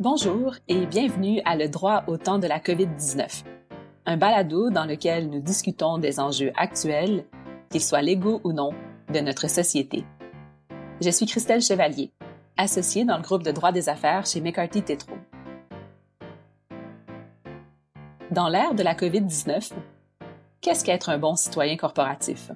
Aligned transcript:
Bonjour 0.00 0.54
et 0.68 0.86
bienvenue 0.86 1.40
à 1.44 1.56
Le 1.56 1.68
droit 1.68 2.04
au 2.06 2.16
temps 2.16 2.38
de 2.38 2.46
la 2.46 2.60
COVID-19, 2.60 3.42
un 4.06 4.16
balado 4.16 4.70
dans 4.70 4.84
lequel 4.84 5.28
nous 5.28 5.40
discutons 5.40 5.98
des 5.98 6.20
enjeux 6.20 6.52
actuels, 6.54 7.24
qu'ils 7.68 7.82
soient 7.82 8.00
légaux 8.00 8.40
ou 8.44 8.52
non, 8.52 8.70
de 9.12 9.18
notre 9.18 9.50
société. 9.50 10.04
Je 11.00 11.10
suis 11.10 11.26
Christelle 11.26 11.62
Chevalier, 11.62 12.12
associée 12.56 13.04
dans 13.04 13.16
le 13.16 13.24
groupe 13.24 13.42
de 13.42 13.50
droit 13.50 13.72
des 13.72 13.88
affaires 13.88 14.24
chez 14.24 14.40
McCarthy 14.40 14.82
Tétro. 14.82 15.16
Dans 18.30 18.48
l'ère 18.48 18.76
de 18.76 18.84
la 18.84 18.94
COVID-19, 18.94 19.72
qu'est-ce 20.60 20.84
qu'être 20.84 21.08
un 21.08 21.18
bon 21.18 21.34
citoyen 21.34 21.76
corporatif? 21.76 22.52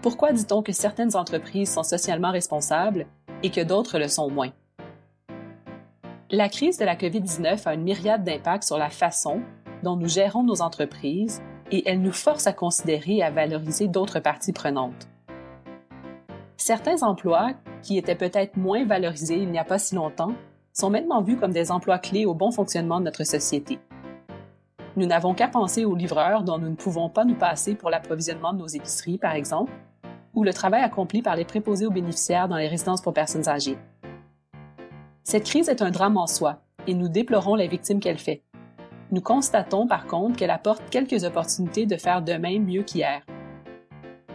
Pourquoi 0.00 0.32
dit-on 0.32 0.62
que 0.62 0.72
certaines 0.72 1.16
entreprises 1.16 1.74
sont 1.74 1.82
socialement 1.82 2.30
responsables 2.30 3.04
et 3.42 3.50
que 3.50 3.60
d'autres 3.60 3.98
le 3.98 4.08
sont 4.08 4.30
moins? 4.30 4.52
La 6.32 6.48
crise 6.48 6.76
de 6.76 6.84
la 6.84 6.96
COVID-19 6.96 7.68
a 7.68 7.74
une 7.74 7.84
myriade 7.84 8.24
d'impacts 8.24 8.64
sur 8.64 8.78
la 8.78 8.90
façon 8.90 9.42
dont 9.84 9.94
nous 9.94 10.08
gérons 10.08 10.42
nos 10.42 10.60
entreprises 10.60 11.40
et 11.70 11.88
elle 11.88 12.02
nous 12.02 12.10
force 12.10 12.48
à 12.48 12.52
considérer 12.52 13.18
et 13.18 13.22
à 13.22 13.30
valoriser 13.30 13.86
d'autres 13.86 14.18
parties 14.18 14.52
prenantes. 14.52 15.06
Certains 16.56 17.04
emplois, 17.04 17.52
qui 17.80 17.96
étaient 17.96 18.16
peut-être 18.16 18.56
moins 18.56 18.84
valorisés 18.84 19.36
il 19.36 19.52
n'y 19.52 19.58
a 19.60 19.64
pas 19.64 19.78
si 19.78 19.94
longtemps, 19.94 20.32
sont 20.72 20.90
maintenant 20.90 21.22
vus 21.22 21.36
comme 21.36 21.52
des 21.52 21.70
emplois 21.70 22.00
clés 22.00 22.26
au 22.26 22.34
bon 22.34 22.50
fonctionnement 22.50 22.98
de 22.98 23.04
notre 23.04 23.22
société. 23.22 23.78
Nous 24.96 25.06
n'avons 25.06 25.32
qu'à 25.32 25.46
penser 25.46 25.84
aux 25.84 25.94
livreurs 25.94 26.42
dont 26.42 26.58
nous 26.58 26.70
ne 26.70 26.74
pouvons 26.74 27.08
pas 27.08 27.24
nous 27.24 27.36
passer 27.36 27.76
pour 27.76 27.88
l'approvisionnement 27.88 28.52
de 28.52 28.58
nos 28.58 28.66
épiceries, 28.66 29.18
par 29.18 29.34
exemple, 29.34 29.70
ou 30.34 30.42
le 30.42 30.52
travail 30.52 30.82
accompli 30.82 31.22
par 31.22 31.36
les 31.36 31.44
préposés 31.44 31.86
aux 31.86 31.92
bénéficiaires 31.92 32.48
dans 32.48 32.56
les 32.56 32.66
résidences 32.66 33.00
pour 33.00 33.14
personnes 33.14 33.48
âgées. 33.48 33.78
Cette 35.28 35.42
crise 35.42 35.68
est 35.68 35.82
un 35.82 35.90
drame 35.90 36.18
en 36.18 36.28
soi, 36.28 36.60
et 36.86 36.94
nous 36.94 37.08
déplorons 37.08 37.56
les 37.56 37.66
victimes 37.66 37.98
qu'elle 37.98 38.20
fait. 38.20 38.44
Nous 39.10 39.20
constatons 39.20 39.88
par 39.88 40.06
contre 40.06 40.36
qu'elle 40.36 40.52
apporte 40.52 40.88
quelques 40.88 41.24
opportunités 41.24 41.84
de 41.84 41.96
faire 41.96 42.22
de 42.22 42.34
même 42.34 42.64
mieux 42.64 42.84
qu'hier. 42.84 43.22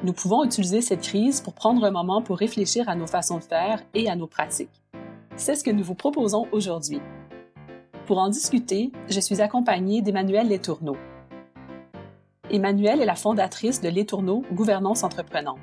Nous 0.04 0.12
pouvons 0.12 0.44
utiliser 0.44 0.82
cette 0.82 1.00
crise 1.00 1.40
pour 1.40 1.54
prendre 1.54 1.86
un 1.86 1.92
moment 1.92 2.22
pour 2.22 2.38
réfléchir 2.38 2.90
à 2.90 2.96
nos 2.96 3.08
façons 3.08 3.38
de 3.38 3.44
faire 3.46 3.82
et 3.94 4.10
à 4.10 4.18
nos 4.18 4.28
pratiques. 4.28 4.84
C'est 5.38 5.56
ce 5.56 5.64
que 5.64 5.72
nous 5.72 5.86
vous 5.86 5.96
proposons 5.96 6.46
aujourd'hui. 6.52 7.00
Pour 8.06 8.18
en 8.18 8.28
discuter, 8.28 8.92
je 9.10 9.22
suis 9.22 9.40
accompagnée 9.40 10.02
d'Emmanuelle 10.02 10.50
Letourneau. 10.50 10.98
Emmanuelle 12.50 13.02
est 13.02 13.06
la 13.06 13.16
fondatrice 13.16 13.80
de 13.80 13.88
Letourneau 13.88 14.44
Gouvernance 14.52 15.06
Entreprenante. 15.06 15.58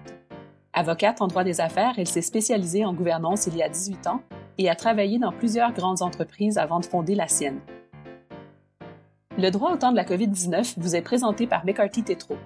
Avocate 0.72 1.20
en 1.20 1.26
droit 1.26 1.44
des 1.44 1.60
affaires, 1.60 1.96
elle 1.98 2.08
s'est 2.08 2.22
spécialisée 2.22 2.86
en 2.86 2.94
gouvernance 2.94 3.46
il 3.46 3.56
y 3.58 3.62
a 3.62 3.68
18 3.68 4.06
ans 4.06 4.22
et 4.58 4.68
a 4.68 4.74
travaillé 4.74 5.18
dans 5.18 5.32
plusieurs 5.32 5.72
grandes 5.72 6.02
entreprises 6.02 6.58
avant 6.58 6.80
de 6.80 6.86
fonder 6.86 7.14
la 7.14 7.28
sienne. 7.28 7.60
Le 9.38 9.50
droit 9.50 9.72
au 9.72 9.76
temps 9.76 9.92
de 9.92 9.96
la 9.96 10.04
COVID-19 10.04 10.74
vous 10.78 10.96
est 10.96 11.02
présenté 11.02 11.46
par 11.46 11.64
McCarthy 11.64 12.02
Tétro. 12.02 12.36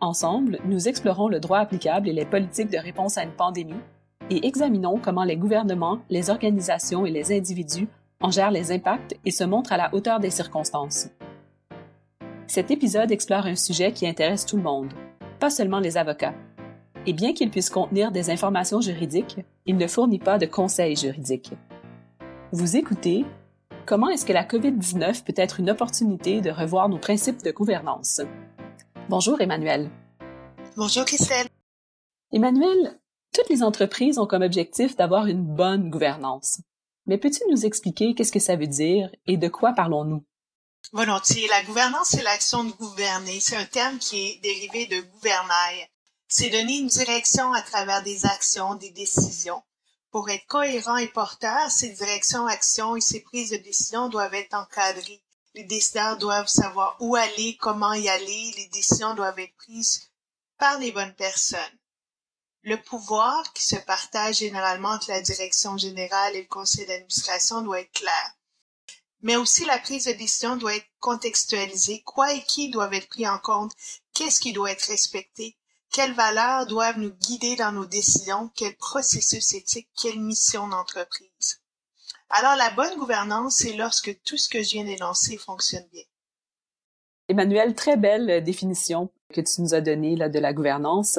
Ensemble, 0.00 0.58
nous 0.66 0.86
explorons 0.86 1.28
le 1.28 1.40
droit 1.40 1.58
applicable 1.58 2.08
et 2.08 2.12
les 2.12 2.26
politiques 2.26 2.70
de 2.70 2.78
réponse 2.78 3.18
à 3.18 3.24
une 3.24 3.32
pandémie 3.32 3.80
et 4.30 4.46
examinons 4.46 4.98
comment 5.02 5.24
les 5.24 5.36
gouvernements, 5.36 6.00
les 6.10 6.30
organisations 6.30 7.06
et 7.06 7.10
les 7.10 7.36
individus 7.36 7.88
en 8.20 8.30
gèrent 8.30 8.50
les 8.50 8.72
impacts 8.72 9.16
et 9.24 9.30
se 9.30 9.44
montrent 9.44 9.72
à 9.72 9.76
la 9.76 9.94
hauteur 9.94 10.20
des 10.20 10.30
circonstances. 10.30 11.08
Cet 12.46 12.70
épisode 12.70 13.10
explore 13.10 13.46
un 13.46 13.56
sujet 13.56 13.92
qui 13.92 14.06
intéresse 14.06 14.44
tout 14.44 14.56
le 14.56 14.62
monde, 14.62 14.92
pas 15.38 15.50
seulement 15.50 15.80
les 15.80 15.96
avocats. 15.96 16.34
Et 17.06 17.12
bien 17.12 17.32
qu'il 17.32 17.50
puisse 17.50 17.70
contenir 17.70 18.10
des 18.10 18.30
informations 18.30 18.80
juridiques, 18.80 19.38
il 19.68 19.76
ne 19.76 19.86
fournit 19.86 20.18
pas 20.18 20.38
de 20.38 20.46
conseils 20.46 20.96
juridiques. 20.96 21.52
Vous 22.52 22.76
écoutez 22.76 23.24
Comment 23.86 24.08
est-ce 24.08 24.26
que 24.26 24.32
la 24.32 24.44
COVID-19 24.44 25.24
peut 25.24 25.34
être 25.36 25.60
une 25.60 25.70
opportunité 25.70 26.40
de 26.40 26.50
revoir 26.50 26.88
nos 26.88 26.98
principes 26.98 27.42
de 27.42 27.50
gouvernance? 27.50 28.20
Bonjour 29.08 29.40
Emmanuel. 29.40 29.90
Bonjour 30.76 31.04
Christelle. 31.04 31.48
Emmanuel, 32.32 32.98
toutes 33.34 33.48
les 33.48 33.62
entreprises 33.62 34.18
ont 34.18 34.26
comme 34.26 34.42
objectif 34.42 34.96
d'avoir 34.96 35.26
une 35.26 35.42
bonne 35.42 35.90
gouvernance. 35.90 36.60
Mais 37.06 37.16
peux-tu 37.16 37.40
nous 37.50 37.64
expliquer 37.64 38.14
qu'est-ce 38.14 38.32
que 38.32 38.40
ça 38.40 38.56
veut 38.56 38.66
dire 38.66 39.10
et 39.26 39.36
de 39.36 39.48
quoi 39.48 39.72
parlons-nous? 39.72 40.24
Volontiers. 40.92 41.48
La 41.48 41.62
gouvernance, 41.64 42.08
c'est 42.08 42.22
l'action 42.22 42.64
de 42.64 42.72
gouverner. 42.72 43.40
C'est 43.40 43.56
un 43.56 43.64
terme 43.64 43.98
qui 43.98 44.28
est 44.28 44.40
dérivé 44.42 44.86
de 44.86 45.00
gouvernail. 45.00 45.88
C'est 46.30 46.50
donner 46.50 46.76
une 46.76 46.88
direction 46.88 47.54
à 47.54 47.62
travers 47.62 48.02
des 48.02 48.26
actions, 48.26 48.74
des 48.74 48.90
décisions. 48.90 49.62
Pour 50.10 50.28
être 50.28 50.46
cohérent 50.46 50.98
et 50.98 51.08
porteur, 51.08 51.70
ces 51.70 51.88
directions, 51.88 52.46
actions 52.46 52.96
et 52.96 53.00
ces 53.00 53.20
prises 53.20 53.50
de 53.50 53.56
décision 53.56 54.10
doivent 54.10 54.34
être 54.34 54.54
encadrées. 54.54 55.22
Les 55.54 55.64
décideurs 55.64 56.18
doivent 56.18 56.48
savoir 56.48 56.96
où 57.00 57.16
aller, 57.16 57.56
comment 57.58 57.94
y 57.94 58.08
aller. 58.08 58.52
Les 58.56 58.68
décisions 58.68 59.14
doivent 59.14 59.38
être 59.38 59.56
prises 59.56 60.10
par 60.58 60.78
les 60.78 60.92
bonnes 60.92 61.14
personnes. 61.14 61.78
Le 62.62 62.80
pouvoir, 62.82 63.52
qui 63.54 63.64
se 63.64 63.76
partage 63.76 64.38
généralement 64.38 64.90
entre 64.90 65.10
la 65.10 65.22
direction 65.22 65.78
générale 65.78 66.36
et 66.36 66.42
le 66.42 66.48
conseil 66.48 66.86
d'administration, 66.86 67.62
doit 67.62 67.80
être 67.80 67.92
clair. 67.92 68.34
Mais 69.22 69.36
aussi 69.36 69.64
la 69.64 69.78
prise 69.78 70.04
de 70.04 70.12
décision 70.12 70.56
doit 70.56 70.76
être 70.76 70.88
contextualisée. 71.00 72.02
Quoi 72.02 72.34
et 72.34 72.42
qui 72.44 72.70
doivent 72.70 72.94
être 72.94 73.08
pris 73.08 73.26
en 73.26 73.38
compte? 73.38 73.72
Qu'est-ce 74.12 74.40
qui 74.40 74.52
doit 74.52 74.70
être 74.70 74.88
respecté? 74.88 75.57
Quelles 75.92 76.14
valeurs 76.14 76.66
doivent 76.66 76.98
nous 76.98 77.12
guider 77.12 77.56
dans 77.56 77.72
nos 77.72 77.86
décisions? 77.86 78.50
Quel 78.54 78.76
processus 78.76 79.54
éthique? 79.54 79.88
Quelle 80.00 80.20
mission 80.20 80.68
d'entreprise? 80.68 81.60
Alors, 82.30 82.56
la 82.56 82.70
bonne 82.70 82.98
gouvernance, 82.98 83.56
c'est 83.56 83.72
lorsque 83.74 84.22
tout 84.22 84.36
ce 84.36 84.48
que 84.48 84.62
je 84.62 84.70
viens 84.70 84.84
d'énoncer 84.84 85.38
fonctionne 85.38 85.86
bien. 85.92 86.04
Emmanuel, 87.28 87.74
très 87.74 87.96
belle 87.96 88.44
définition 88.44 89.10
que 89.32 89.40
tu 89.40 89.62
nous 89.62 89.74
as 89.74 89.80
donnée 89.80 90.16
là, 90.16 90.28
de 90.28 90.38
la 90.38 90.52
gouvernance. 90.52 91.18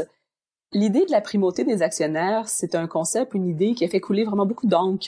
L'idée 0.71 1.05
de 1.05 1.11
la 1.11 1.21
primauté 1.21 1.63
des 1.63 1.81
actionnaires, 1.81 2.47
c'est 2.47 2.75
un 2.75 2.87
concept, 2.87 3.33
une 3.33 3.47
idée 3.47 3.73
qui 3.73 3.85
a 3.85 3.89
fait 3.89 3.99
couler 3.99 4.23
vraiment 4.23 4.45
beaucoup 4.45 4.67
d'encre. 4.67 5.07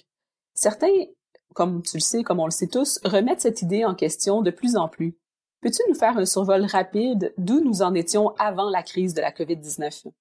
Certains, 0.56 1.06
comme 1.54 1.84
tu 1.84 1.98
le 1.98 2.02
sais, 2.02 2.24
comme 2.24 2.40
on 2.40 2.46
le 2.46 2.52
sait 2.52 2.68
tous, 2.68 3.00
remettent 3.04 3.42
cette 3.42 3.62
idée 3.62 3.86
en 3.86 3.94
question 3.94 4.42
de 4.42 4.50
plus 4.50 4.76
en 4.76 4.88
plus. 4.88 5.16
Peux-tu 5.62 5.82
nous 5.88 5.96
faire 5.96 6.18
un 6.18 6.26
survol 6.26 6.66
rapide 6.66 7.34
d'où 7.38 7.62
nous 7.64 7.84
en 7.84 7.94
étions 7.94 8.36
avant 8.38 8.70
la 8.70 8.82
crise 8.82 9.14
de 9.14 9.22
la 9.22 9.32
COVID-19? 9.32 10.12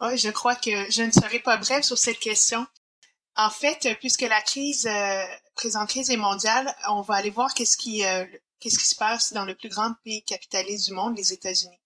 Oui, 0.00 0.18
je 0.18 0.30
crois 0.30 0.54
que 0.54 0.90
je 0.90 1.02
ne 1.02 1.10
serai 1.10 1.40
pas 1.40 1.56
brève 1.56 1.82
sur 1.82 1.98
cette 1.98 2.20
question. 2.20 2.64
En 3.36 3.50
fait, 3.50 3.88
puisque 3.98 4.22
la 4.22 4.40
crise, 4.40 4.86
euh, 4.86 5.24
présente 5.56 5.88
crise 5.88 6.10
est 6.10 6.16
mondiale, 6.16 6.72
on 6.88 7.00
va 7.00 7.14
aller 7.14 7.30
voir 7.30 7.52
qu'est-ce 7.54 7.76
qui, 7.76 8.04
euh, 8.04 8.24
qu'est-ce 8.60 8.78
qui 8.78 8.86
se 8.86 8.94
passe 8.94 9.32
dans 9.32 9.44
le 9.44 9.56
plus 9.56 9.68
grand 9.68 9.92
pays 10.04 10.22
capitaliste 10.22 10.86
du 10.86 10.94
monde, 10.94 11.16
les 11.16 11.32
États-Unis. 11.32 11.80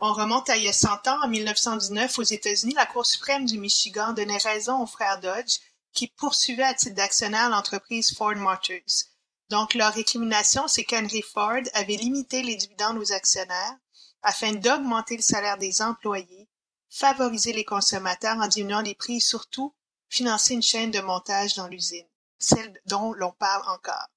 On 0.00 0.12
remonte 0.12 0.50
à 0.50 0.56
il 0.56 0.64
y 0.64 0.68
a 0.68 0.72
100 0.72 1.08
ans, 1.08 1.24
en 1.24 1.28
1919, 1.28 2.18
aux 2.18 2.22
États-Unis, 2.22 2.74
la 2.74 2.86
Cour 2.86 3.06
suprême 3.06 3.46
du 3.46 3.58
Michigan 3.58 4.12
donnait 4.12 4.36
raison 4.36 4.82
aux 4.82 4.86
frères 4.86 5.20
Dodge 5.20 5.58
qui 5.94 6.08
poursuivaient 6.08 6.62
à 6.62 6.74
titre 6.74 6.94
d'actionnaire 6.94 7.48
l'entreprise 7.48 8.14
Ford 8.14 8.36
Motors. 8.36 9.08
Donc, 9.50 9.74
leur 9.74 9.94
récrimination, 9.94 10.68
c'est 10.68 10.84
qu'Henry 10.84 11.22
Ford 11.22 11.62
avait 11.72 11.96
limité 11.96 12.42
les 12.42 12.56
dividendes 12.56 12.98
aux 12.98 13.12
actionnaires 13.12 13.76
afin 14.22 14.52
d'augmenter 14.52 15.16
le 15.16 15.22
salaire 15.22 15.58
des 15.58 15.80
employés, 15.80 16.48
favoriser 16.90 17.52
les 17.52 17.64
consommateurs 17.64 18.36
en 18.38 18.48
diminuant 18.48 18.82
les 18.82 18.94
prix 18.94 19.16
et 19.16 19.20
surtout 19.20 19.74
financer 20.08 20.54
une 20.54 20.62
chaîne 20.62 20.90
de 20.90 21.00
montage 21.00 21.54
dans 21.54 21.68
l'usine, 21.68 22.06
celle 22.38 22.80
dont 22.86 23.12
l'on 23.12 23.32
parle 23.32 23.68
encore. 23.68 24.08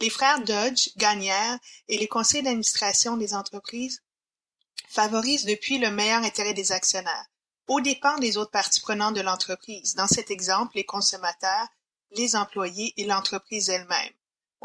Les 0.00 0.10
frères 0.10 0.42
Dodge 0.44 0.90
gagnèrent 0.96 1.58
et 1.88 1.98
les 1.98 2.08
conseils 2.08 2.42
d'administration 2.42 3.16
des 3.16 3.34
entreprises 3.34 4.02
favorise 4.88 5.44
depuis 5.44 5.78
le 5.78 5.90
meilleur 5.90 6.22
intérêt 6.22 6.54
des 6.54 6.72
actionnaires, 6.72 7.26
au 7.68 7.80
dépens 7.80 8.18
des 8.18 8.36
autres 8.36 8.50
parties 8.50 8.80
prenantes 8.80 9.14
de 9.14 9.20
l'entreprise, 9.20 9.94
dans 9.94 10.06
cet 10.06 10.30
exemple 10.30 10.76
les 10.76 10.84
consommateurs, 10.84 11.68
les 12.12 12.36
employés 12.36 12.92
et 12.96 13.04
l'entreprise 13.04 13.70
elle-même. 13.70 14.12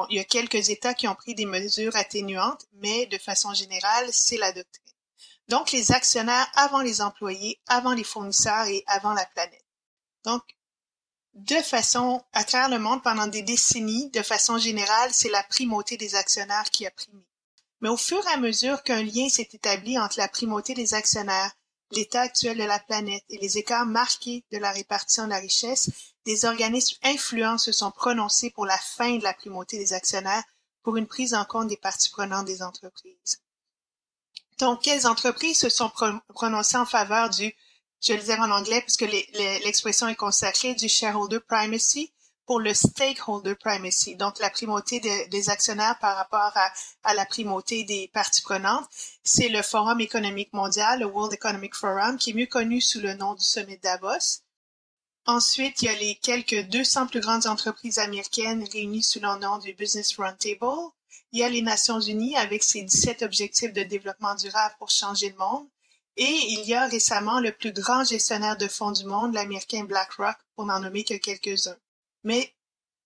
Il 0.10 0.16
y 0.16 0.19
a 0.19 0.24
quelques 0.24 0.69
États 0.69 0.94
qui 0.94 1.07
ont 1.07 1.16
pris 1.16 1.36
des 1.36 1.46
mesures 1.46 1.96
atténuantes, 1.96 2.66
mais 2.74 3.06
de 3.07 3.18
façon 3.18 3.54
générale, 3.54 4.07
c'est 4.12 4.38
la 4.38 4.51
doctrine. 4.51 4.86
Donc, 5.50 5.72
les 5.72 5.92
actionnaires 5.92 6.50
avant 6.56 6.81
les 6.81 7.01
employés, 7.01 7.60
avant 7.68 7.94
les 7.94 8.04
fournisseurs 8.04 8.68
et 8.68 8.84
avant 8.88 9.13
la 9.13 9.25
planète. 9.25 9.66
Donc, 10.24 10.44
de 11.34 11.56
façon, 11.56 12.24
à 12.34 12.44
travers 12.44 12.69
le 12.69 12.80
monde, 12.80 13.04
pendant 13.04 13.28
des 13.28 13.42
décennies, 13.42 14.10
de 14.12 14.22
façon 14.22 14.57
générale, 14.57 15.10
c'est 15.13 15.30
la 15.30 15.44
primauté 15.44 15.98
des 15.98 16.16
actionnaires 16.16 16.69
qui 16.69 16.86
a 16.86 16.92
primé. 16.92 17.24
Mais 17.81 17.90
au 17.90 17.98
fur 17.98 18.25
et 18.28 18.34
à 18.34 18.38
mesure 18.38 18.84
qu'un 18.84 19.04
lien 19.04 19.30
s'est 19.30 19.50
établi 19.54 19.98
entre 19.98 20.19
la 20.19 20.28
primauté 20.28 20.74
des 20.74 20.94
actionnaires, 20.94 21.52
l'état 21.92 22.22
actuel 22.22 22.58
de 22.58 22.64
la 22.64 22.80
planète 22.80 23.24
et 23.30 23.38
les 23.38 23.58
écarts 23.58 23.86
marqués 23.86 24.44
de 24.52 24.58
la 24.58 24.72
répartition 24.72 25.26
de 25.26 25.30
la 25.30 25.40
richesse, 25.40 25.90
des 26.26 26.46
organismes 26.46 26.98
influents 27.04 27.58
se 27.58 27.72
sont 27.72 27.92
prononcés 27.92 28.52
pour 28.52 28.66
la 28.66 28.78
fin 28.78 29.18
de 29.18 29.24
la 29.24 29.34
primauté 29.34 29.78
des 29.78 29.94
actionnaires 29.94 30.44
pour 30.84 30.98
une 30.98 31.08
prise 31.08 31.34
en 31.34 31.46
compte 31.46 31.68
des 31.68 31.78
parties 31.78 32.10
prenantes 32.10 32.46
des 32.46 32.62
entreprises. 32.62 33.42
Donc, 34.60 34.82
quelles 34.84 35.08
entreprises 35.08 35.60
se 35.60 35.70
sont 35.70 35.92
prononcées 36.34 36.78
en 36.78 36.86
faveur 36.86 37.30
du, 37.30 37.54
je 38.02 38.14
le 38.14 38.22
dire 38.22 38.40
en 38.40 38.52
anglais 38.52 38.82
puisque 38.82 39.08
l'expression 39.64 40.08
est 40.08 40.16
consacrée, 40.16 40.76
du 40.76 40.90
shareholder 40.90 41.40
primacy 41.40 42.14
pour 42.50 42.60
le 42.60 42.74
stakeholder 42.74 43.54
primacy, 43.54 44.16
donc 44.16 44.40
la 44.40 44.50
primauté 44.50 45.00
des 45.00 45.50
actionnaires 45.51 46.00
par 46.00 46.16
rapport 46.16 46.51
à, 46.56 46.74
à, 47.04 47.13
la 47.13 47.28
primauté 47.28 47.84
des 47.84 48.07
parties 48.07 48.42
prenantes. 48.42 48.90
C'est 49.24 49.50
le 49.50 49.62
Forum 49.62 50.01
économique 50.01 50.51
mondial, 50.51 51.01
le 51.01 51.06
World 51.06 51.31
Economic 51.31 51.75
Forum, 51.75 52.18
qui 52.18 52.31
est 52.31 52.34
mieux 52.34 52.48
connu 52.48 52.81
sous 52.81 53.01
le 53.01 53.13
nom 53.13 53.36
du 53.36 53.44
sommet 53.44 53.78
de 53.78 53.81
Davos. 53.84 54.42
Ensuite, 55.28 55.84
il 55.84 55.86
y 55.86 55.90
a 55.90 56.00
les 56.00 56.16
quelques 56.16 56.68
200 56.69 57.06
plus 57.06 57.19
grandes 57.19 57.46
entreprises 57.46 58.00
américaines 58.00 58.68
réunies 58.74 59.04
sous 59.04 59.19
le 59.19 59.38
nom 59.38 59.60
du 59.60 59.74
Business 59.74 60.18
Roundtable. 60.18 60.90
Il 61.31 61.42
y 61.42 61.44
a 61.44 61.50
les 61.50 61.62
Nations 61.62 62.00
Unies 62.00 62.36
avec 62.36 62.63
ses 62.63 62.81
17 62.81 63.22
objectifs 63.22 63.74
de 63.74 63.84
développement 63.84 64.34
durable 64.34 64.74
pour 64.80 64.90
changer 64.90 65.30
le 65.30 65.38
monde. 65.38 65.68
Et 66.18 66.24
il 66.48 66.68
y 66.68 66.74
a 66.74 66.88
récemment 66.88 67.42
le 67.42 67.52
plus 67.52 67.74
grand 67.74 68.04
gestionnaire 68.06 68.57
de 68.57 68.68
fonds 68.68 68.92
du 68.92 69.06
monde, 69.06 69.36
l'américain 69.36 69.84
BlackRock, 69.84 70.38
pour 70.56 70.66
n'en 70.66 70.80
nommer 70.80 71.04
que 71.04 71.13
quelques-uns. 71.13 71.78
Mais 72.24 72.54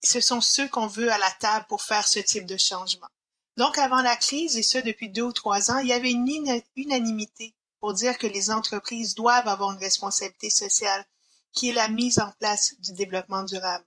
ce 0.02 0.20
sont 0.20 0.42
ceux 0.42 0.68
qu'on 0.68 0.88
veut 0.88 1.12
à 1.12 1.18
la 1.18 1.32
table 1.40 1.66
pour 1.70 1.82
faire 1.82 2.08
ce 2.08 2.20
type 2.20 2.46
de 2.46 2.58
changement. 2.58 3.08
Donc, 3.58 3.78
avant 3.78 4.02
la 4.02 4.16
crise, 4.16 4.58
et 4.58 4.64
ce 4.64 4.80
depuis 4.80 5.10
deux 5.10 5.22
ou 5.22 5.32
trois 5.32 5.72
ans, 5.72 5.78
il 5.78 5.88
y 5.88 5.94
avait 5.94 6.12
une 6.12 6.28
unanimité 6.76 7.54
pour 7.80 7.94
dire 7.94 8.18
que 8.18 8.28
les 8.28 8.50
entreprises 8.50 9.14
doivent 9.14 9.48
avoir 9.48 9.72
une 9.72 9.80
responsabilité 9.80 10.50
sociale, 10.50 11.06
qui 11.52 11.70
est 11.70 11.74
la 11.74 11.88
mise 11.88 12.20
en 12.20 12.32
place 12.40 12.76
du 12.80 12.94
développement 12.94 13.44
durable. 13.44 13.86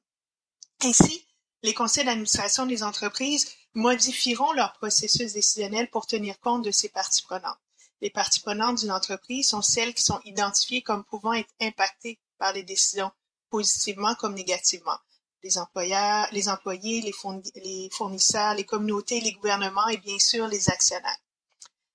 Ainsi, 0.83 1.27
les 1.63 1.75
conseils 1.75 2.05
d'administration 2.05 2.67
des 2.67 2.83
entreprises 2.83 3.51
modifieront 3.75 4.53
leur 4.53 4.73
processus 4.75 5.33
décisionnel 5.33 5.91
pour 5.91 6.07
tenir 6.07 6.39
compte 6.41 6.65
de 6.65 6.71
ces 6.71 6.89
parties 6.89 7.23
prenantes. 7.23 7.59
Les 8.01 8.11
parties 8.11 8.41
prenantes 8.41 8.81
d'une 8.81 8.93
entreprise 8.93 9.49
sont 9.49 9.63
celles 9.63 9.95
qui 9.95 10.03
sont 10.03 10.21
identifiées 10.25 10.83
comme 10.83 11.05
pouvant 11.05 11.33
être 11.33 11.53
impactées 11.61 12.21
par 12.39 12.53
les 12.53 12.63
décisions, 12.63 13.11
positivement 13.51 14.15
comme 14.15 14.35
négativement. 14.35 14.99
Les 15.43 15.59
employeurs, 15.59 16.29
les 16.33 16.49
employés, 16.49 17.03
les 17.03 17.91
fournisseurs, 17.93 18.55
les 18.55 18.65
communautés, 18.65 19.21
les 19.21 19.33
gouvernements 19.33 19.87
et 19.89 19.99
bien 19.99 20.19
sûr 20.19 20.49
les 20.49 20.71
actionnaires. 20.71 21.19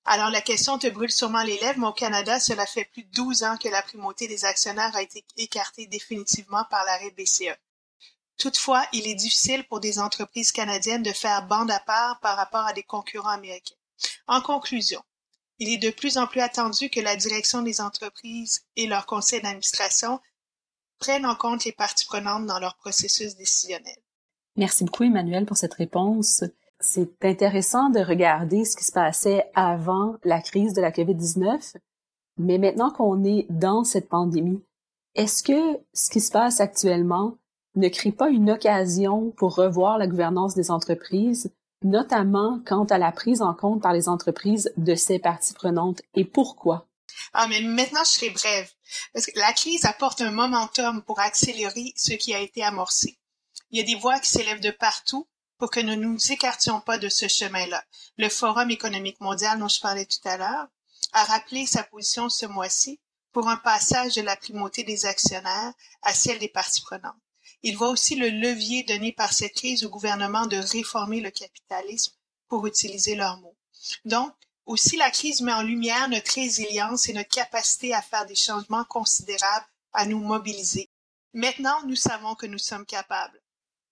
Alors 0.05 0.29
la 0.29 0.41
question 0.41 0.79
te 0.79 0.88
brûle 0.88 1.11
sûrement 1.11 1.43
les 1.43 1.59
lèvres, 1.59 1.79
mais 1.79 1.88
au 1.88 1.93
Canada, 1.93 2.39
cela 2.39 2.65
fait 2.65 2.85
plus 2.85 3.03
de 3.03 3.11
12 3.11 3.43
ans 3.43 3.57
que 3.57 3.69
la 3.69 3.81
primauté 3.81 4.27
des 4.27 4.45
actionnaires 4.45 4.95
a 4.95 5.01
été 5.01 5.23
écartée 5.38 5.85
définitivement 5.85 6.63
par 6.69 6.83
l'arrêt 6.85 7.11
BCE. 7.11 7.55
Toutefois, 8.38 8.83
il 8.93 9.07
est 9.07 9.15
difficile 9.15 9.67
pour 9.67 9.79
des 9.79 9.99
entreprises 9.99 10.51
canadiennes 10.51 11.03
de 11.03 11.13
faire 11.13 11.45
bande 11.45 11.69
à 11.69 11.79
part 11.79 12.19
par 12.21 12.35
rapport 12.35 12.65
à 12.65 12.73
des 12.73 12.83
concurrents 12.83 13.29
américains. 13.29 13.75
En 14.27 14.41
conclusion, 14.41 15.03
il 15.59 15.69
est 15.69 15.77
de 15.77 15.91
plus 15.91 16.17
en 16.17 16.25
plus 16.25 16.41
attendu 16.41 16.89
que 16.89 16.99
la 16.99 17.15
direction 17.15 17.61
des 17.61 17.81
entreprises 17.81 18.63
et 18.75 18.88
leur 18.88 19.05
conseil 19.05 19.41
d'administration 19.41 20.19
prennent 21.01 21.25
en 21.25 21.36
compte 21.36 21.65
les 21.65 21.74
parties 21.74 22.06
prenantes 22.06 22.45
dans 22.45 22.59
leur 22.59 22.77
processus 22.77 23.36
décisionnel. 23.36 23.98
Merci 24.56 24.86
beaucoup, 24.86 25.03
Emmanuel, 25.03 25.45
pour 25.45 25.57
cette 25.57 25.74
réponse. 25.74 26.45
C'est 26.80 27.25
intéressant 27.25 27.89
de 27.89 28.00
regarder 28.00 28.63
ce 28.63 28.77
qui 28.77 28.86
se 28.86 28.92
passait 28.94 29.51
avant 29.53 30.15
la 30.24 30.42
crise 30.42 30.74
de 30.74 30.81
la 30.81 30.92
COVID-19, 30.92 31.75
mais 32.38 32.57
maintenant 32.57 32.92
qu'on 32.92 33.24
est 33.24 33.45
dans 33.50 33.83
cette 33.83 34.07
pandémie, 34.07 34.63
est-ce 35.15 35.44
que 35.44 35.80
ce 35.94 36.09
qui 36.09 36.21
se 36.21 36.31
passe 36.31 36.62
actuellement 36.62 37.38
ne 37.75 37.89
crée 37.89 38.12
pas 38.12 38.30
une 38.30 38.50
occasion 38.50 39.31
pour 39.31 39.56
revoir 39.56 39.98
la 39.98 40.07
gouvernance 40.07 40.56
des 40.56 40.71
entreprises 40.71 41.51
notamment 41.83 42.59
quant 42.65 42.86
à 42.86 42.98
la 42.98 43.12
prise 43.12 43.42
en 43.42 43.53
compte 43.53 43.81
par 43.81 43.94
les 43.94 44.07
entreprises 44.07 44.71
de 44.77 44.95
ces 44.95 45.19
parties 45.19 45.53
prenantes 45.53 46.01
et 46.13 46.25
pourquoi? 46.25 46.88
Ah, 47.33 47.47
mais 47.47 47.61
maintenant, 47.61 48.03
je 48.03 48.09
serai 48.09 48.29
brève. 48.29 48.71
Parce 49.13 49.25
que 49.25 49.39
la 49.39 49.53
crise 49.53 49.85
apporte 49.85 50.21
un 50.21 50.31
momentum 50.31 51.03
pour 51.03 51.19
accélérer 51.19 51.93
ce 51.95 52.13
qui 52.13 52.33
a 52.33 52.39
été 52.39 52.63
amorcé. 52.63 53.19
Il 53.69 53.77
y 53.77 53.81
a 53.81 53.85
des 53.85 53.95
voix 53.95 54.19
qui 54.19 54.29
s'élèvent 54.29 54.59
de 54.59 54.71
partout 54.71 55.27
pour 55.57 55.69
que 55.69 55.79
nous 55.79 55.95
ne 55.95 56.07
nous 56.07 56.31
écartions 56.31 56.81
pas 56.81 56.97
de 56.97 57.07
ce 57.07 57.27
chemin-là. 57.27 57.83
Le 58.17 58.29
Forum 58.29 58.71
économique 58.71 59.21
mondial 59.21 59.59
dont 59.59 59.67
je 59.67 59.79
parlais 59.79 60.05
tout 60.05 60.27
à 60.27 60.37
l'heure 60.37 60.67
a 61.13 61.23
rappelé 61.25 61.65
sa 61.65 61.83
position 61.83 62.29
ce 62.29 62.45
mois-ci 62.45 62.99
pour 63.31 63.47
un 63.47 63.57
passage 63.57 64.15
de 64.15 64.21
la 64.21 64.35
primauté 64.35 64.83
des 64.83 65.05
actionnaires 65.05 65.73
à 66.01 66.13
celle 66.13 66.39
des 66.39 66.49
parties 66.49 66.81
prenantes. 66.81 67.15
Il 67.63 67.77
voit 67.77 67.89
aussi 67.89 68.15
le 68.15 68.29
levier 68.29 68.83
donné 68.83 69.11
par 69.11 69.31
cette 69.33 69.53
crise 69.53 69.85
au 69.85 69.89
gouvernement 69.89 70.47
de 70.47 70.57
réformer 70.57 71.21
le 71.21 71.31
capitalisme, 71.31 72.13
pour 72.51 72.67
utiliser 72.67 73.15
leurs 73.15 73.39
mots. 73.39 73.55
Donc, 74.03 74.33
aussi 74.71 74.97
la 74.97 75.12
crise 75.12 75.41
met 75.41 75.53
en 75.53 75.62
lumière 75.62 76.09
notre 76.09 76.33
résilience 76.33 77.07
et 77.09 77.13
notre 77.13 77.29
capacité 77.29 77.94
à 77.94 78.01
faire 78.01 78.25
des 78.25 78.35
changements 78.35 78.85
considérables, 78.85 79.65
à 79.94 80.06
nous 80.06 80.19
mobiliser. 80.19 80.89
Maintenant, 81.33 81.85
nous 81.85 81.95
savons 81.95 82.35
que 82.35 82.45
nous 82.45 82.57
sommes 82.57 82.85
capables. 82.85 83.39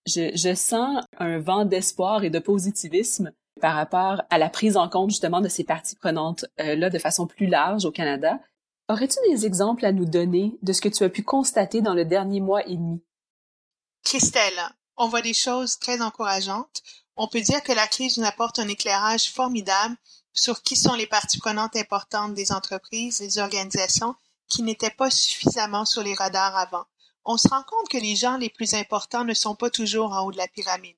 Je, 0.05 0.35
je 0.35 0.55
sens 0.55 1.03
un 1.17 1.39
vent 1.39 1.65
d'espoir 1.65 2.23
et 2.23 2.29
de 2.29 2.39
positivisme 2.39 3.31
par 3.59 3.75
rapport 3.75 4.21
à 4.29 4.37
la 4.37 4.49
prise 4.49 4.77
en 4.77 4.89
compte 4.89 5.09
justement 5.11 5.41
de 5.41 5.49
ces 5.49 5.63
parties 5.63 5.95
prenantes 5.95 6.45
euh, 6.59 6.89
de 6.89 6.99
façon 6.99 7.27
plus 7.27 7.47
large 7.47 7.85
au 7.85 7.91
Canada. 7.91 8.39
Aurais-tu 8.87 9.17
des 9.29 9.45
exemples 9.45 9.85
à 9.85 9.91
nous 9.91 10.05
donner 10.05 10.57
de 10.63 10.73
ce 10.73 10.81
que 10.81 10.89
tu 10.89 11.03
as 11.03 11.09
pu 11.09 11.23
constater 11.23 11.81
dans 11.81 11.93
le 11.93 12.05
dernier 12.05 12.39
mois 12.39 12.65
et 12.65 12.75
demi? 12.75 13.03
Christelle, 14.03 14.59
on 14.97 15.07
voit 15.07 15.21
des 15.21 15.33
choses 15.33 15.77
très 15.77 16.01
encourageantes. 16.01 16.81
On 17.15 17.27
peut 17.27 17.41
dire 17.41 17.61
que 17.61 17.73
la 17.73 17.85
crise 17.85 18.17
nous 18.17 18.25
apporte 18.25 18.59
un 18.59 18.67
éclairage 18.67 19.29
formidable 19.29 19.95
sur 20.39 20.63
qui 20.63 20.75
sont 20.75 20.93
les 20.93 21.07
parties 21.07 21.37
prenantes 21.37 21.75
importantes 21.75 22.33
des 22.33 22.51
entreprises, 22.51 23.19
des 23.19 23.39
organisations 23.39 24.15
qui 24.47 24.63
n'étaient 24.63 24.89
pas 24.89 25.11
suffisamment 25.11 25.85
sur 25.85 26.01
les 26.01 26.15
radars 26.15 26.55
avant. 26.55 26.85
On 27.25 27.37
se 27.37 27.47
rend 27.47 27.63
compte 27.63 27.89
que 27.89 27.97
les 27.97 28.15
gens 28.15 28.37
les 28.37 28.49
plus 28.49 28.73
importants 28.73 29.25
ne 29.25 29.33
sont 29.33 29.55
pas 29.55 29.69
toujours 29.69 30.13
en 30.13 30.21
haut 30.21 30.31
de 30.31 30.37
la 30.37 30.47
pyramide. 30.47 30.95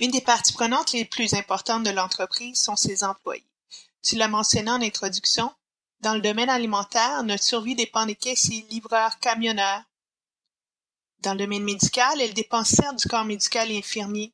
Une 0.00 0.10
des 0.10 0.20
parties 0.20 0.52
prenantes 0.52 0.92
les 0.92 1.04
plus 1.04 1.34
importantes 1.34 1.84
de 1.84 1.90
l'entreprise 1.90 2.60
sont 2.60 2.76
ses 2.76 3.04
employés. 3.04 3.44
Tu 4.02 4.16
l'as 4.16 4.28
mentionné 4.28 4.70
en 4.70 4.80
introduction, 4.80 5.52
dans 6.00 6.14
le 6.14 6.20
domaine 6.20 6.48
alimentaire, 6.48 7.22
notre 7.24 7.42
survie 7.42 7.74
dépend 7.74 8.06
des 8.06 8.14
caissiers, 8.14 8.66
livreurs, 8.70 9.18
camionneurs, 9.18 9.82
dans 11.20 11.32
le 11.32 11.38
domaine 11.38 11.64
médical, 11.64 12.20
elle 12.20 12.34
dépend 12.34 12.62
certes 12.62 12.96
du 12.96 13.08
corps 13.08 13.24
médical 13.24 13.70
et 13.72 13.78
infirmier, 13.78 14.32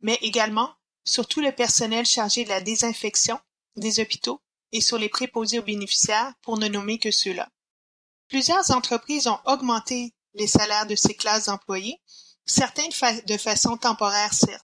mais 0.00 0.16
également 0.22 0.70
sur 1.04 1.26
tout 1.26 1.40
le 1.40 1.52
personnel 1.52 2.06
chargé 2.06 2.44
de 2.44 2.48
la 2.48 2.60
désinfection 2.60 3.38
des 3.76 4.00
hôpitaux 4.00 4.40
et 4.72 4.80
sur 4.80 4.98
les 4.98 5.08
préposés 5.08 5.60
aux 5.60 5.64
bénéficiaires, 5.64 6.34
pour 6.42 6.58
ne 6.58 6.66
nommer 6.66 6.98
que 6.98 7.10
ceux-là. 7.10 7.48
Plusieurs 8.28 8.70
entreprises 8.72 9.28
ont 9.28 9.38
augmenté 9.46 10.12
les 10.34 10.48
salaires 10.48 10.86
de 10.86 10.96
ces 10.96 11.14
classes 11.14 11.46
d'employés, 11.46 12.00
certains 12.44 12.88
de 13.26 13.36
façon 13.36 13.76
temporaire 13.76 14.34
certes, 14.34 14.66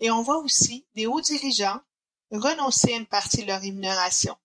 et 0.00 0.10
on 0.10 0.22
voit 0.22 0.38
aussi 0.38 0.86
des 0.94 1.06
hauts 1.06 1.20
dirigeants 1.20 1.80
renoncer 2.30 2.92
à 2.92 2.96
une 2.96 3.06
partie 3.06 3.42
de 3.42 3.46
leur 3.46 3.60
rémunération. 3.60 4.36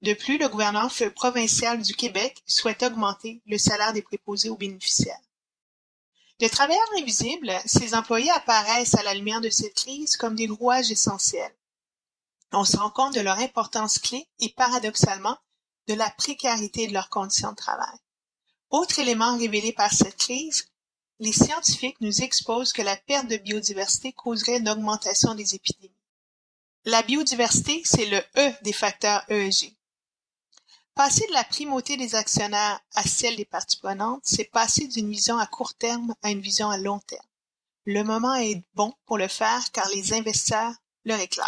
De 0.00 0.14
plus, 0.14 0.38
le 0.38 0.48
gouvernement 0.48 0.90
provincial 1.14 1.80
du 1.80 1.94
Québec 1.94 2.42
souhaite 2.46 2.82
augmenter 2.82 3.40
le 3.46 3.58
salaire 3.58 3.92
des 3.92 4.02
préposés 4.02 4.48
aux 4.48 4.56
bénéficiaires. 4.56 5.20
De 6.42 6.48
travailleurs 6.48 6.90
invisibles, 6.98 7.52
ces 7.66 7.94
employés 7.94 8.32
apparaissent 8.32 8.96
à 8.96 9.04
la 9.04 9.14
lumière 9.14 9.40
de 9.40 9.48
cette 9.48 9.76
crise 9.76 10.16
comme 10.16 10.34
des 10.34 10.48
rouages 10.48 10.90
essentiels. 10.90 11.54
On 12.50 12.64
se 12.64 12.76
rend 12.76 12.90
compte 12.90 13.14
de 13.14 13.20
leur 13.20 13.38
importance 13.38 14.00
clé 14.00 14.26
et 14.40 14.48
paradoxalement 14.48 15.38
de 15.86 15.94
la 15.94 16.10
précarité 16.10 16.88
de 16.88 16.94
leurs 16.94 17.10
conditions 17.10 17.52
de 17.52 17.56
travail. 17.56 17.96
Autre 18.70 18.98
élément 18.98 19.38
révélé 19.38 19.72
par 19.72 19.92
cette 19.92 20.16
crise, 20.16 20.66
les 21.20 21.32
scientifiques 21.32 22.00
nous 22.00 22.22
exposent 22.22 22.72
que 22.72 22.82
la 22.82 22.96
perte 22.96 23.28
de 23.28 23.36
biodiversité 23.36 24.12
causerait 24.12 24.58
une 24.58 24.68
augmentation 24.68 25.36
des 25.36 25.54
épidémies. 25.54 25.94
La 26.84 27.04
biodiversité, 27.04 27.82
c'est 27.84 28.06
le 28.06 28.20
E 28.36 28.52
des 28.62 28.72
facteurs 28.72 29.24
EEG. 29.30 29.76
Passer 30.94 31.26
de 31.26 31.32
la 31.32 31.44
primauté 31.44 31.96
des 31.96 32.14
actionnaires 32.14 32.80
à 32.94 33.02
celle 33.02 33.36
des 33.36 33.46
parties 33.46 33.78
prenantes, 33.78 34.20
c'est 34.24 34.44
passer 34.44 34.86
d'une 34.88 35.08
vision 35.08 35.38
à 35.38 35.46
court 35.46 35.72
terme 35.74 36.14
à 36.22 36.30
une 36.30 36.40
vision 36.40 36.68
à 36.68 36.76
long 36.76 36.98
terme. 37.06 37.26
Le 37.86 38.04
moment 38.04 38.34
est 38.34 38.62
bon 38.74 38.92
pour 39.06 39.16
le 39.16 39.26
faire 39.26 39.62
car 39.72 39.88
les 39.94 40.12
investisseurs 40.12 40.74
le 41.04 41.14
réclament. 41.14 41.46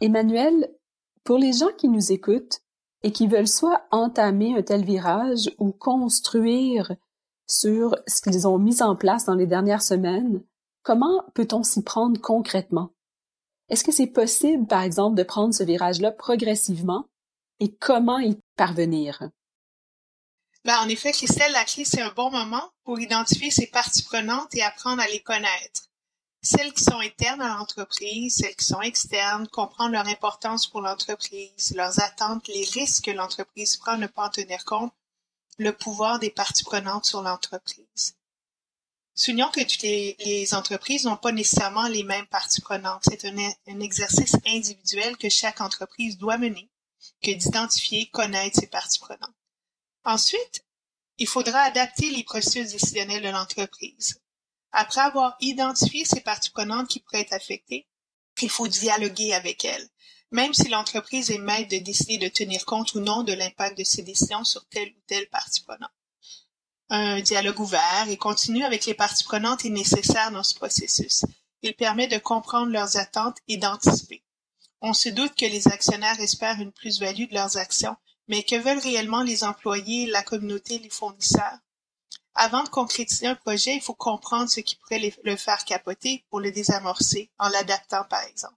Emmanuel, 0.00 0.74
pour 1.22 1.38
les 1.38 1.52
gens 1.52 1.72
qui 1.78 1.88
nous 1.88 2.12
écoutent 2.12 2.60
et 3.02 3.12
qui 3.12 3.28
veulent 3.28 3.48
soit 3.48 3.86
entamer 3.92 4.56
un 4.56 4.62
tel 4.62 4.84
virage 4.84 5.50
ou 5.58 5.70
construire 5.70 6.96
sur 7.46 7.96
ce 8.06 8.20
qu'ils 8.20 8.46
ont 8.48 8.58
mis 8.58 8.82
en 8.82 8.96
place 8.96 9.24
dans 9.24 9.34
les 9.34 9.46
dernières 9.46 9.82
semaines, 9.82 10.42
comment 10.82 11.24
peut-on 11.34 11.62
s'y 11.62 11.82
prendre 11.82 12.20
concrètement? 12.20 12.90
Est-ce 13.68 13.84
que 13.84 13.92
c'est 13.92 14.08
possible, 14.08 14.66
par 14.66 14.82
exemple, 14.82 15.16
de 15.16 15.22
prendre 15.22 15.54
ce 15.54 15.62
virage-là 15.62 16.10
progressivement? 16.10 17.06
Et 17.60 17.74
comment 17.76 18.18
y 18.18 18.38
parvenir? 18.56 19.30
Ben, 20.64 20.78
en 20.80 20.88
effet, 20.88 21.12
Christelle, 21.12 21.52
la 21.52 21.64
crise, 21.64 21.88
c'est 21.90 22.02
un 22.02 22.12
bon 22.12 22.30
moment 22.30 22.70
pour 22.84 23.00
identifier 23.00 23.50
ces 23.50 23.68
parties 23.68 24.02
prenantes 24.02 24.54
et 24.54 24.62
apprendre 24.62 25.02
à 25.02 25.08
les 25.08 25.22
connaître. 25.22 25.88
Celles 26.42 26.72
qui 26.72 26.84
sont 26.84 27.00
internes 27.00 27.42
à 27.42 27.56
l'entreprise, 27.56 28.36
celles 28.36 28.54
qui 28.54 28.64
sont 28.64 28.80
externes, 28.80 29.48
comprendre 29.48 29.92
leur 29.92 30.06
importance 30.06 30.66
pour 30.66 30.80
l'entreprise, 30.80 31.74
leurs 31.74 32.00
attentes, 32.00 32.46
les 32.48 32.64
risques 32.64 33.06
que 33.06 33.10
l'entreprise 33.10 33.76
prend, 33.76 33.96
ne 33.96 34.06
pas 34.06 34.26
en 34.26 34.30
tenir 34.30 34.64
compte, 34.64 34.92
le 35.58 35.72
pouvoir 35.72 36.18
des 36.18 36.30
parties 36.30 36.64
prenantes 36.64 37.04
sur 37.04 37.22
l'entreprise. 37.22 38.14
Soulignons 39.14 39.50
que 39.50 39.62
toutes 39.62 39.82
les, 39.82 40.54
entreprises 40.54 41.04
n'ont 41.04 41.16
pas 41.16 41.32
nécessairement 41.32 41.88
les 41.88 42.04
mêmes 42.04 42.28
parties 42.28 42.60
prenantes. 42.60 43.02
C'est 43.02 43.24
un, 43.24 43.80
exercice 43.80 44.36
individuel 44.46 45.16
que 45.16 45.28
chaque 45.28 45.60
entreprise 45.60 46.18
doit 46.18 46.38
mener, 46.38 46.70
que 47.22 47.30
d'identifier, 47.30 48.08
connaître 48.10 48.60
ses 48.60 48.66
parties 48.66 48.98
prenantes. 48.98 49.34
Ensuite, 50.04 50.64
il 51.18 51.26
faudra 51.26 51.60
adapter 51.60 52.10
les 52.10 52.22
processus 52.22 52.72
décisionnels 52.72 53.22
de 53.22 53.28
l'entreprise. 53.28 54.20
Après 54.72 55.00
avoir 55.00 55.36
identifié 55.40 56.04
ces 56.04 56.20
parties 56.20 56.50
prenantes 56.50 56.88
qui 56.88 57.00
pourraient 57.00 57.22
être 57.22 57.32
affectées, 57.32 57.88
il 58.40 58.50
faut 58.50 58.68
dialoguer 58.68 59.34
avec 59.34 59.64
elles, 59.64 59.88
même 60.30 60.54
si 60.54 60.68
l'entreprise 60.68 61.30
est 61.30 61.38
maître 61.38 61.70
de 61.70 61.78
décider 61.78 62.18
de 62.18 62.28
tenir 62.28 62.64
compte 62.64 62.94
ou 62.94 63.00
non 63.00 63.22
de 63.22 63.32
l'impact 63.32 63.78
de 63.78 63.84
ses 63.84 64.02
décisions 64.02 64.44
sur 64.44 64.66
telle 64.68 64.90
ou 64.90 65.00
telle 65.06 65.28
partie 65.28 65.62
prenante. 65.62 65.90
Un 66.90 67.20
dialogue 67.20 67.60
ouvert 67.60 68.06
et 68.08 68.16
continu 68.16 68.64
avec 68.64 68.86
les 68.86 68.94
parties 68.94 69.24
prenantes 69.24 69.64
est 69.64 69.70
nécessaire 69.70 70.30
dans 70.30 70.42
ce 70.42 70.54
processus. 70.54 71.24
Il 71.62 71.74
permet 71.74 72.06
de 72.06 72.18
comprendre 72.18 72.72
leurs 72.72 72.96
attentes 72.96 73.38
et 73.48 73.56
d'anticiper. 73.56 74.22
On 74.80 74.92
se 74.92 75.08
doute 75.08 75.34
que 75.34 75.46
les 75.46 75.68
actionnaires 75.68 76.20
espèrent 76.20 76.60
une 76.60 76.72
plus-value 76.72 77.28
de 77.28 77.34
leurs 77.34 77.56
actions, 77.56 77.96
mais 78.28 78.44
que 78.44 78.56
veulent 78.56 78.78
réellement 78.78 79.22
les 79.22 79.42
employés, 79.42 80.06
la 80.06 80.22
communauté, 80.22 80.78
les 80.78 80.90
fournisseurs? 80.90 81.58
Avant 82.34 82.62
de 82.62 82.68
concrétiser 82.68 83.26
un 83.26 83.34
projet, 83.34 83.74
il 83.74 83.80
faut 83.80 83.94
comprendre 83.94 84.48
ce 84.48 84.60
qui 84.60 84.76
pourrait 84.76 85.12
le 85.24 85.36
faire 85.36 85.64
capoter 85.64 86.24
pour 86.30 86.38
le 86.38 86.52
désamorcer, 86.52 87.30
en 87.38 87.48
l'adaptant 87.48 88.04
par 88.04 88.22
exemple. 88.22 88.54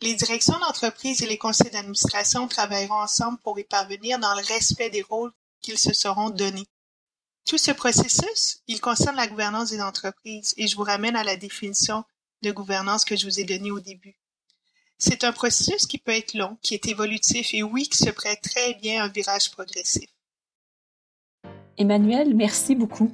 Les 0.00 0.14
directions 0.14 0.58
d'entreprise 0.60 1.22
et 1.22 1.26
les 1.26 1.38
conseils 1.38 1.70
d'administration 1.70 2.46
travailleront 2.46 3.02
ensemble 3.02 3.38
pour 3.38 3.58
y 3.58 3.64
parvenir 3.64 4.20
dans 4.20 4.34
le 4.34 4.46
respect 4.46 4.90
des 4.90 5.02
rôles 5.02 5.32
qu'ils 5.60 5.78
se 5.78 5.92
seront 5.92 6.30
donnés. 6.30 6.68
Tout 7.44 7.58
ce 7.58 7.72
processus, 7.72 8.60
il 8.68 8.80
concerne 8.80 9.16
la 9.16 9.26
gouvernance 9.26 9.70
des 9.70 9.82
entreprises 9.82 10.54
et 10.56 10.68
je 10.68 10.76
vous 10.76 10.84
ramène 10.84 11.16
à 11.16 11.24
la 11.24 11.36
définition 11.36 12.04
de 12.42 12.52
gouvernance 12.52 13.04
que 13.04 13.16
je 13.16 13.26
vous 13.26 13.40
ai 13.40 13.44
donnée 13.44 13.72
au 13.72 13.80
début. 13.80 14.19
C'est 15.02 15.24
un 15.24 15.32
processus 15.32 15.86
qui 15.86 15.96
peut 15.96 16.12
être 16.12 16.34
long, 16.34 16.58
qui 16.60 16.74
est 16.74 16.86
évolutif 16.86 17.54
et 17.54 17.62
oui, 17.62 17.84
qui 17.84 17.96
se 17.96 18.10
prête 18.10 18.42
très 18.42 18.74
bien 18.74 19.00
à 19.00 19.06
un 19.06 19.08
virage 19.08 19.50
progressif. 19.50 20.10
Emmanuel, 21.78 22.34
merci 22.34 22.74
beaucoup. 22.74 23.10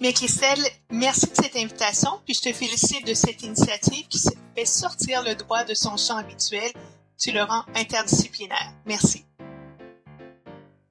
Mais 0.00 0.14
Christelle, 0.14 0.64
merci 0.90 1.26
de 1.26 1.34
cette 1.34 1.54
invitation, 1.56 2.12
puis 2.24 2.32
je 2.32 2.40
te 2.40 2.52
félicite 2.54 3.06
de 3.06 3.12
cette 3.12 3.42
initiative 3.42 4.08
qui 4.08 4.18
fait 4.56 4.64
sortir 4.64 5.22
le 5.22 5.34
droit 5.34 5.64
de 5.64 5.74
son 5.74 5.98
champ 5.98 6.16
habituel. 6.16 6.70
Tu 7.18 7.30
le 7.30 7.42
rends 7.42 7.64
interdisciplinaire. 7.74 8.72
Merci. 8.86 9.26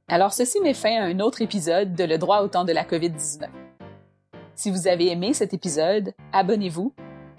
Alors, 0.07 0.33
ceci 0.33 0.59
met 0.59 0.75
fin 0.75 1.01
à 1.01 1.05
un 1.05 1.19
autre 1.19 1.41
épisode 1.41 1.95
de 1.95 2.03
Le 2.03 2.19
droit 2.19 2.41
au 2.41 2.47
temps 2.47 2.63
de 2.63 2.73
la 2.73 2.83
COVID-19. 2.83 3.47
Si 4.53 4.69
vous 4.69 4.87
avez 4.87 5.09
aimé 5.09 5.33
cet 5.33 5.55
épisode, 5.55 6.13
abonnez-vous, 6.31 6.93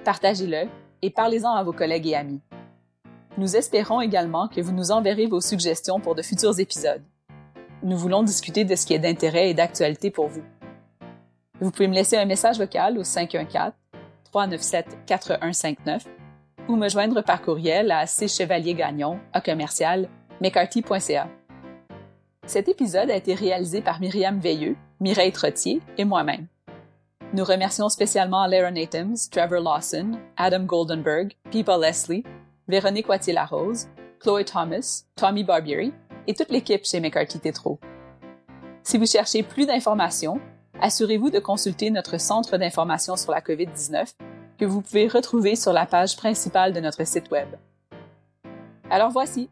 partagez-le 0.05 0.69
et 1.03 1.11
parlez-en 1.11 1.55
à 1.55 1.63
vos 1.63 1.73
collègues 1.73 2.09
et 2.09 2.17
amis. 2.17 2.41
Nous 3.39 3.57
espérons 3.57 4.01
également 4.01 4.49
que 4.49 4.61
vous 4.61 4.73
nous 4.73 4.91
enverrez 4.91 5.27
vos 5.29 5.41
suggestions 5.41 6.01
pour 6.01 6.17
de 6.17 6.23
futurs 6.23 6.59
épisodes. 6.59 7.05
Nous 7.85 7.97
voulons 7.97 8.25
discuter 8.25 8.65
de 8.65 8.75
ce 8.75 8.85
qui 8.85 8.95
est 8.95 8.99
d'intérêt 8.99 9.51
et 9.51 9.55
d'actualité 9.55 10.11
pour 10.11 10.27
vous. 10.27 10.43
Vous 11.61 11.71
pouvez 11.71 11.87
me 11.87 11.95
laisser 11.95 12.17
un 12.17 12.25
message 12.25 12.59
vocal 12.59 12.99
au 12.99 13.05
514-397-4159 14.35 16.01
ou 16.67 16.75
me 16.75 16.89
joindre 16.89 17.23
par 17.23 17.41
courriel 17.41 17.93
à 17.93 18.07
cchevaliergagnon 18.07 19.21
à 19.33 19.41
commercial 19.41 20.09
mccarthy.ca. 20.41 21.29
Cet 22.45 22.69
épisode 22.69 23.09
a 23.09 23.17
été 23.17 23.35
réalisé 23.35 23.83
par 23.83 24.01
Myriam 24.01 24.41
Veilleux, 24.41 24.75
Mireille 24.99 25.31
Trottier 25.31 25.81
et 25.97 26.05
moi-même. 26.05 26.49
Nous 27.35 27.45
remercions 27.45 27.89
spécialement 27.89 28.47
Lara 28.47 28.73
Nathan, 28.73 29.13
Trevor 29.31 29.61
Lawson, 29.61 30.19
Adam 30.37 30.65
Goldenberg, 30.65 31.35
Pipa 31.53 31.79
Leslie, 31.79 32.25
Véronique 32.69 33.09
Wattier-Larose, 33.09 33.89
Chloe 34.21 34.45
Thomas, 34.45 35.05
Tommy 35.17 35.43
Barbieri 35.43 35.93
et 36.27 36.35
toute 36.35 36.51
l'équipe 36.51 36.85
chez 36.85 37.01
McCarthy 37.01 37.41
Tétro. 37.41 37.81
Si 38.83 38.99
vous 38.99 39.07
cherchez 39.07 39.43
plus 39.43 39.67
d'informations, 39.67 40.39
assurez-vous 40.81 41.31
de 41.31 41.39
consulter 41.39 41.91
notre 41.91 42.21
centre 42.21 42.59
d'information 42.59 43.17
sur 43.17 43.33
la 43.33 43.41
COVID-19 43.41 44.13
que 44.59 44.67
vous 44.67 44.83
pouvez 44.83 45.09
retrouver 45.09 45.57
sur 45.57 45.73
la 45.73 45.87
page 45.87 46.17
principale 46.17 46.75
de 46.75 46.81
notre 46.81 47.07
site 47.07 47.31
Web. 47.31 47.49
Alors 48.91 49.11
voici, 49.11 49.49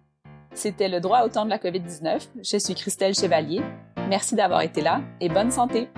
c'était 0.53 0.89
le 0.89 1.01
droit 1.01 1.23
au 1.23 1.29
temps 1.29 1.45
de 1.45 1.51
la 1.51 1.59
COVID-19. 1.59 2.29
Je 2.43 2.59
suis 2.59 2.75
Christelle 2.75 3.15
Chevalier. 3.15 3.63
Merci 4.09 4.35
d'avoir 4.35 4.61
été 4.61 4.83
là 4.83 5.01
et 5.21 5.29
bonne 5.29 5.51
santé. 5.51 5.89